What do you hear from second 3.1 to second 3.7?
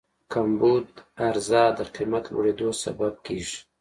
کېږي.